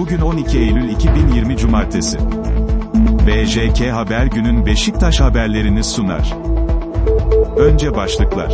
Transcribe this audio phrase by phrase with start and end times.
[0.00, 2.18] Bugün 12 Eylül 2020 Cumartesi.
[3.26, 6.34] BJK Haber günün Beşiktaş haberlerini sunar.
[7.56, 8.52] Önce başlıklar.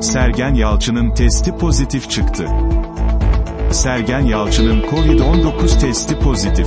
[0.00, 2.46] Sergen Yalçın'ın testi pozitif çıktı.
[3.70, 6.66] Sergen Yalçın'ın Covid-19 testi pozitif.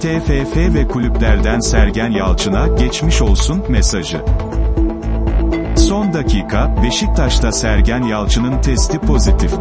[0.00, 4.20] TFF ve kulüplerden Sergen Yalçın'a geçmiş olsun mesajı.
[5.76, 9.52] Son dakika, Beşiktaş'ta Sergen Yalçın'ın testi pozitif.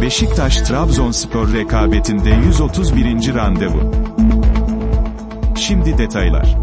[0.00, 3.34] Beşiktaş-Trabzonspor rekabetinde 131.
[3.34, 3.92] randevu.
[5.56, 6.56] Şimdi detaylar.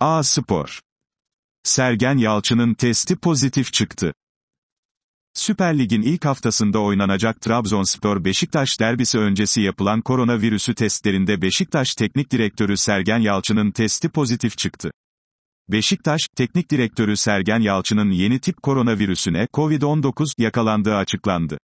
[0.00, 0.80] A Spor.
[1.62, 4.12] Sergen Yalçın'ın testi pozitif çıktı.
[5.36, 12.76] Süper Lig'in ilk haftasında oynanacak Trabzonspor Beşiktaş derbisi öncesi yapılan koronavirüsü testlerinde Beşiktaş Teknik Direktörü
[12.76, 14.90] Sergen Yalçın'ın testi pozitif çıktı.
[15.68, 21.58] Beşiktaş, Teknik Direktörü Sergen Yalçın'ın yeni tip koronavirüsüne COVID-19 yakalandığı açıklandı.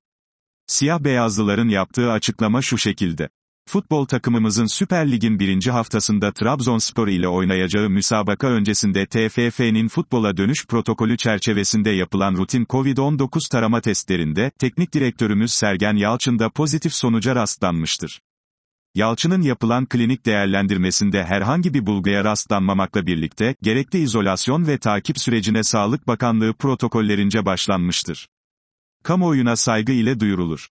[0.68, 3.30] Siyah beyazlıların yaptığı açıklama şu şekilde.
[3.72, 11.18] Futbol takımımızın Süper Lig'in birinci haftasında Trabzonspor ile oynayacağı müsabaka öncesinde TFF'nin futbola dönüş protokolü
[11.18, 18.22] çerçevesinde yapılan rutin COVID-19 tarama testlerinde, teknik direktörümüz Sergen Yalçın da pozitif sonuca rastlanmıştır.
[18.96, 26.08] Yalçın'ın yapılan klinik değerlendirmesinde herhangi bir bulguya rastlanmamakla birlikte, gerekli izolasyon ve takip sürecine Sağlık
[26.08, 28.28] Bakanlığı protokollerince başlanmıştır.
[29.04, 30.70] Kamuoyuna saygı ile duyurulur.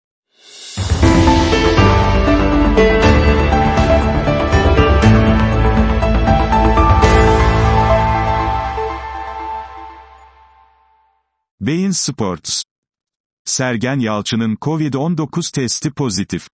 [11.61, 12.63] Beyin Sports.
[13.45, 16.49] Sergen Yalçın'ın Covid-19 testi pozitif.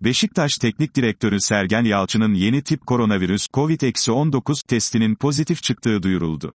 [0.00, 6.52] Beşiktaş Teknik Direktörü Sergen Yalçın'ın yeni tip koronavirüs COVID-19 testinin pozitif çıktığı duyuruldu.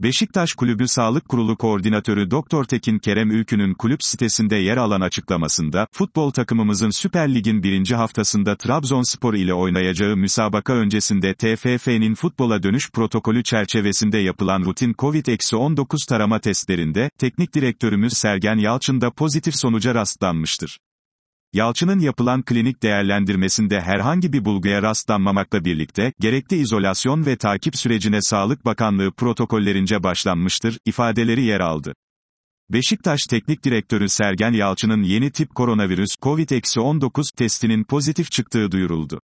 [0.00, 6.30] Beşiktaş Kulübü Sağlık Kurulu Koordinatörü Doktor Tekin Kerem Ülkü'nün kulüp sitesinde yer alan açıklamasında, futbol
[6.30, 14.18] takımımızın Süper Lig'in birinci haftasında Trabzonspor ile oynayacağı müsabaka öncesinde TFF'nin futbola dönüş protokolü çerçevesinde
[14.18, 20.78] yapılan rutin COVID-19 tarama testlerinde, teknik direktörümüz Sergen Yalçın da pozitif sonuca rastlanmıştır.
[21.56, 28.64] Yalçın'ın yapılan klinik değerlendirmesinde herhangi bir bulguya rastlanmamakla birlikte, gerekli izolasyon ve takip sürecine Sağlık
[28.64, 31.94] Bakanlığı protokollerince başlanmıştır, ifadeleri yer aldı.
[32.70, 39.20] Beşiktaş Teknik Direktörü Sergen Yalçın'ın yeni tip koronavirüs COVID-19 testinin pozitif çıktığı duyuruldu.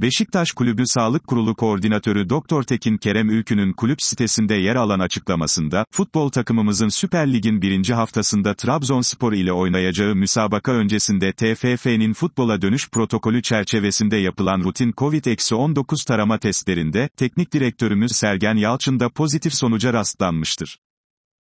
[0.00, 6.28] Beşiktaş Kulübü Sağlık Kurulu Koordinatörü Doktor Tekin Kerem Ülkü'nün kulüp sitesinde yer alan açıklamasında, futbol
[6.28, 14.16] takımımızın Süper Lig'in birinci haftasında Trabzonspor ile oynayacağı müsabaka öncesinde TFF'nin futbola dönüş protokolü çerçevesinde
[14.16, 20.78] yapılan rutin COVID-19 tarama testlerinde, teknik direktörümüz Sergen Yalçın da pozitif sonuca rastlanmıştır.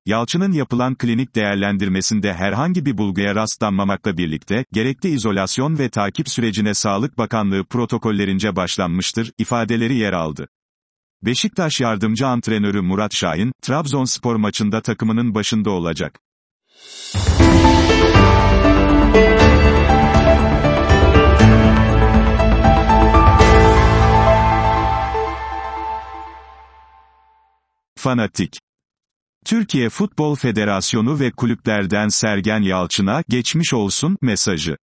[0.07, 7.19] Yalçın'ın yapılan klinik değerlendirmesinde herhangi bir bulguya rastlanmamakla birlikte, gerekli izolasyon ve takip sürecine Sağlık
[7.19, 10.49] Bakanlığı protokollerince başlanmıştır, ifadeleri yer aldı.
[11.23, 16.21] Beşiktaş yardımcı antrenörü Murat Şahin, Trabzonspor maçında takımının başında olacak.
[27.97, 28.59] Fanatik
[29.45, 34.77] Türkiye Futbol Federasyonu ve kulüplerden Sergen Yalçın'a geçmiş olsun mesajı.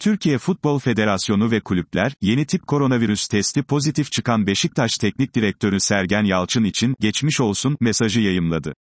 [0.00, 6.24] Türkiye Futbol Federasyonu ve kulüpler, yeni tip koronavirüs testi pozitif çıkan Beşiktaş Teknik Direktörü Sergen
[6.24, 8.74] Yalçın için geçmiş olsun mesajı yayımladı.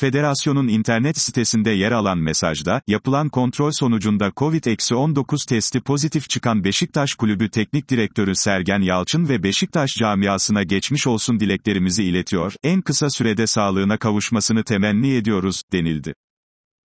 [0.00, 7.50] Federasyonun internet sitesinde yer alan mesajda, yapılan kontrol sonucunda COVID-19 testi pozitif çıkan Beşiktaş Kulübü
[7.50, 13.96] Teknik Direktörü Sergen Yalçın ve Beşiktaş camiasına geçmiş olsun dileklerimizi iletiyor, en kısa sürede sağlığına
[13.96, 16.14] kavuşmasını temenni ediyoruz, denildi.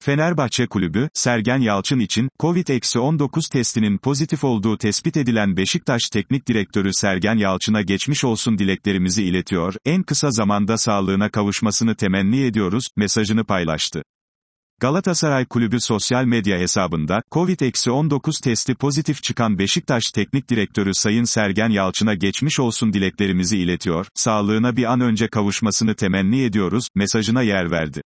[0.04, 7.38] Fenerbahçe Kulübü, Sergen Yalçın için, COVID-19 testinin pozitif olduğu tespit edilen Beşiktaş Teknik Direktörü Sergen
[7.38, 14.04] Yalçın'a geçmiş olsun dileklerimizi iletiyor, en kısa zamanda sağlığına kavuşmasını temenni ediyoruz, mesajını paylaştı.
[14.80, 22.14] Galatasaray Kulübü sosyal medya hesabında, COVID-19 testi pozitif çıkan Beşiktaş Teknik Direktörü Sayın Sergen Yalçın'a
[22.14, 28.02] geçmiş olsun dileklerimizi iletiyor, sağlığına bir an önce kavuşmasını temenni ediyoruz, mesajına yer verdi.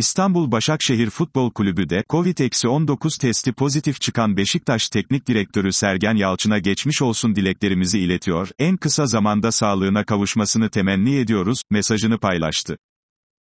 [0.00, 7.02] İstanbul Başakşehir Futbol Kulübü de, Covid-19 testi pozitif çıkan Beşiktaş Teknik Direktörü Sergen Yalçın'a geçmiş
[7.02, 12.76] olsun dileklerimizi iletiyor, en kısa zamanda sağlığına kavuşmasını temenni ediyoruz, mesajını paylaştı.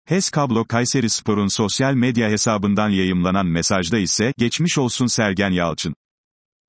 [0.05, 5.95] HES Kablo Kayseri Spor'un sosyal medya hesabından yayımlanan mesajda ise, geçmiş olsun Sergen Yalçın.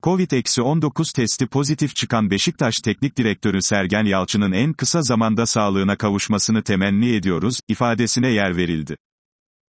[0.03, 7.15] Covid-19 testi pozitif çıkan Beşiktaş Teknik Direktörü Sergen Yalçın'ın en kısa zamanda sağlığına kavuşmasını temenni
[7.15, 8.97] ediyoruz, ifadesine yer verildi.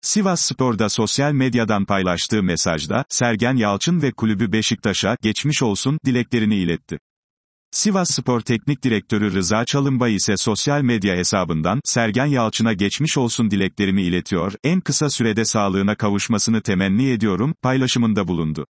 [0.01, 6.99] Sivas Spor'da sosyal medyadan paylaştığı mesajda, Sergen Yalçın ve kulübü Beşiktaş'a, geçmiş olsun, dileklerini iletti.
[7.71, 14.01] Sivas Spor Teknik Direktörü Rıza Çalınbay ise sosyal medya hesabından, Sergen Yalçın'a geçmiş olsun dileklerimi
[14.01, 18.65] iletiyor, en kısa sürede sağlığına kavuşmasını temenni ediyorum, paylaşımında bulundu.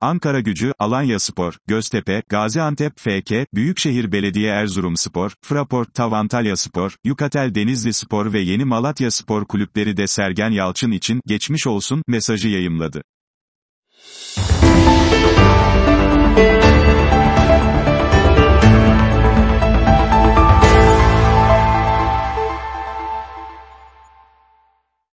[0.00, 6.96] Ankara Gücü, Alanya Spor, Göztepe, Gaziantep FK, Büyükşehir Belediye Erzurum Spor, Fraport Tav Antalya Spor,
[7.04, 12.48] Yukatel Denizli Spor ve Yeni Malatya Spor kulüpleri de Sergen Yalçın için, geçmiş olsun, mesajı
[12.48, 13.02] yayımladı.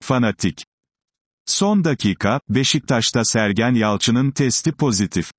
[0.00, 0.69] Fanatik
[1.50, 5.30] Son dakika, Beşiktaş'ta Sergen Yalçın'ın testi pozitif.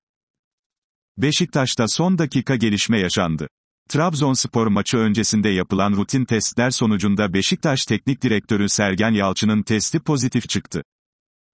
[1.18, 3.48] Beşiktaş'ta son dakika gelişme yaşandı.
[3.88, 10.82] Trabzonspor maçı öncesinde yapılan rutin testler sonucunda Beşiktaş Teknik Direktörü Sergen Yalçın'ın testi pozitif çıktı.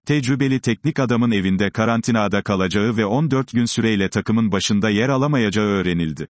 [0.05, 6.27] Tecrübeli teknik adamın evinde karantinada kalacağı ve 14 gün süreyle takımın başında yer alamayacağı öğrenildi.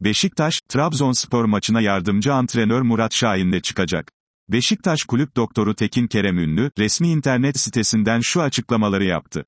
[0.00, 4.12] Beşiktaş, Trabzonspor maçına yardımcı antrenör Murat Şahin'le çıkacak.
[4.48, 9.44] Beşiktaş Kulüp Doktoru Tekin Kerem Ünlü, resmi internet sitesinden şu açıklamaları yaptı.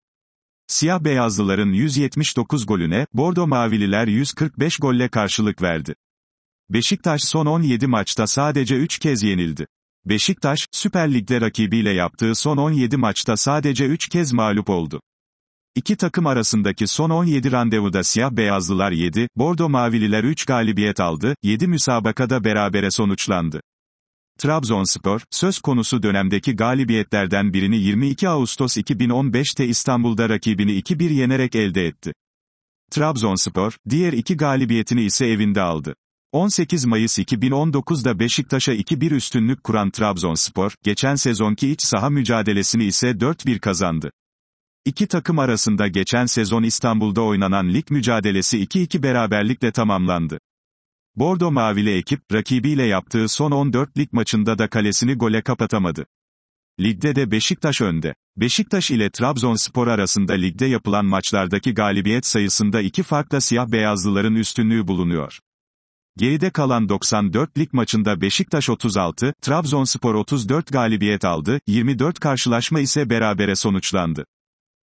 [0.70, 5.94] Siyah beyazlıların 179 golüne, Bordo Mavililer 145 golle karşılık verdi.
[6.70, 9.66] Beşiktaş son 17 maçta sadece 3 kez yenildi.
[10.04, 15.00] Beşiktaş, Süper Lig'de rakibiyle yaptığı son 17 maçta sadece 3 kez mağlup oldu.
[15.74, 21.66] İki takım arasındaki son 17 randevuda siyah beyazlılar 7, Bordo Mavililer 3 galibiyet aldı, 7
[21.66, 23.60] müsabakada berabere sonuçlandı.
[24.38, 32.12] Trabzonspor, söz konusu dönemdeki galibiyetlerden birini 22 Ağustos 2015'te İstanbul'da rakibini 2-1 yenerek elde etti.
[32.90, 35.94] Trabzonspor, diğer iki galibiyetini ise evinde aldı.
[36.32, 43.58] 18 Mayıs 2019'da Beşiktaş'a 2-1 üstünlük kuran Trabzonspor, geçen sezonki iç saha mücadelesini ise 4-1
[43.58, 44.10] kazandı.
[44.84, 50.38] İki takım arasında geçen sezon İstanbul'da oynanan lig mücadelesi 2-2 beraberlikle tamamlandı.
[51.18, 56.06] Bordo Mavili ekip, rakibiyle yaptığı son 14 lig maçında da kalesini gole kapatamadı.
[56.80, 58.14] Ligde de Beşiktaş önde.
[58.36, 65.38] Beşiktaş ile Trabzonspor arasında ligde yapılan maçlardaki galibiyet sayısında iki farklı siyah beyazlıların üstünlüğü bulunuyor.
[66.16, 73.56] Geride kalan 94 lig maçında Beşiktaş 36, Trabzonspor 34 galibiyet aldı, 24 karşılaşma ise berabere
[73.56, 74.24] sonuçlandı.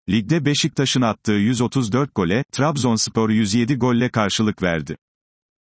[0.09, 4.97] Ligde Beşiktaş'ın attığı 134 gole, Trabzonspor 107 golle karşılık verdi.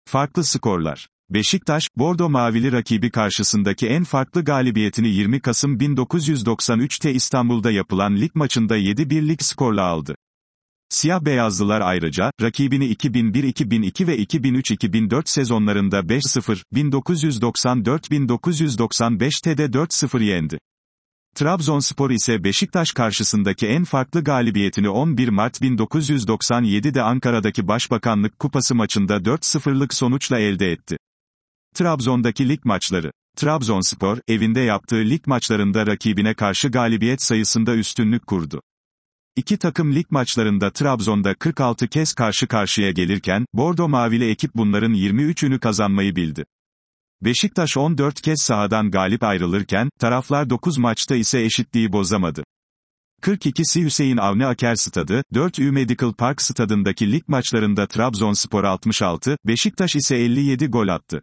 [0.06, 1.08] Farklı skorlar.
[1.30, 8.78] Beşiktaş, Bordo Mavili rakibi karşısındaki en farklı galibiyetini 20 Kasım 1993'te İstanbul'da yapılan lig maçında
[8.78, 10.16] 7-1'lik skorla aldı.
[10.90, 20.60] Siyah beyazlılar ayrıca, rakibini 2001-2002 ve 2003-2004 sezonlarında 5-0, 1994-1995'te 4-0 yendi.
[21.36, 29.94] Trabzonspor ise Beşiktaş karşısındaki en farklı galibiyetini 11 Mart 1997'de Ankara'daki Başbakanlık Kupası maçında 4-0'lık
[29.94, 30.98] sonuçla elde etti.
[31.76, 33.12] Trabzon'daki lig maçları.
[33.38, 38.62] Trabzonspor, evinde yaptığı lig maçlarında rakibine karşı galibiyet sayısında üstünlük kurdu.
[39.36, 45.60] İki takım lig maçlarında Trabzon'da 46 kez karşı karşıya gelirken, Bordo Mavili ekip bunların 23'ünü
[45.60, 46.46] kazanmayı bildi.
[47.24, 52.44] Beşiktaş 14 kez sahadan galip ayrılırken, taraflar 9 maçta ise eşitliği bozamadı.
[53.22, 59.96] 42'si Hüseyin Avni Aker Stadı, 4 Ü Medical Park Stadındaki lig maçlarında Trabzonspor 66, Beşiktaş
[59.96, 61.22] ise 57 gol attı.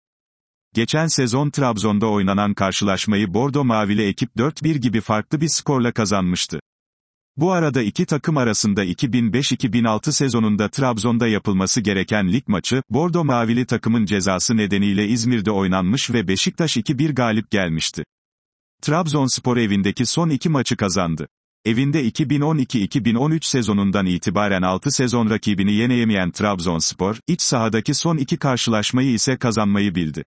[0.75, 6.61] Geçen sezon Trabzon'da oynanan karşılaşmayı Bordo Mavili ekip 4-1 gibi farklı bir skorla kazanmıştı.
[7.39, 14.05] Bu arada iki takım arasında 2005-2006 sezonunda Trabzon'da yapılması gereken lig maçı, Bordo Mavili takımın
[14.05, 18.05] cezası nedeniyle İzmir'de oynanmış ve Beşiktaş 2-1 galip gelmişti.
[18.83, 21.29] Trabzonspor evindeki son iki maçı kazandı.
[21.65, 29.37] Evinde 2012-2013 sezonundan itibaren 6 sezon rakibini yeneyemeyen Trabzonspor, iç sahadaki son iki karşılaşmayı ise
[29.37, 30.25] kazanmayı bildi.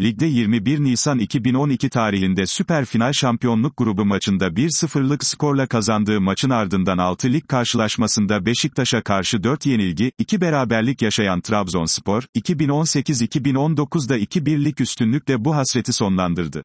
[0.00, 6.98] Ligde 21 Nisan 2012 tarihinde süper final şampiyonluk grubu maçında 1-0'lık skorla kazandığı maçın ardından
[6.98, 15.56] 6 lig karşılaşmasında Beşiktaş'a karşı 4 yenilgi, 2 beraberlik yaşayan Trabzonspor, 2018-2019'da 2-1'lik üstünlükle bu
[15.56, 16.62] hasreti sonlandırdı.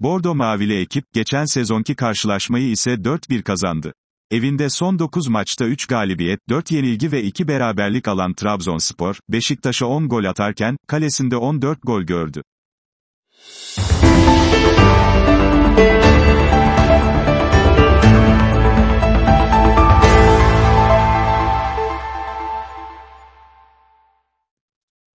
[0.00, 3.92] Bordo Mavili ekip, geçen sezonki karşılaşmayı ise 4-1 kazandı.
[4.30, 10.08] Evinde son 9 maçta 3 galibiyet, 4 yenilgi ve 2 beraberlik alan Trabzonspor, Beşiktaş'a 10
[10.08, 12.42] gol atarken, kalesinde 14 gol gördü.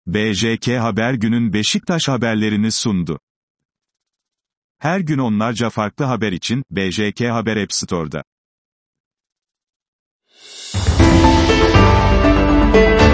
[0.08, 3.20] BJK Haber günün Beşiktaş haberlerini sundu.
[4.80, 8.24] Her gün onlarca farklı haber için, BJK Haber App Store'da.
[12.74, 13.13] Thank you.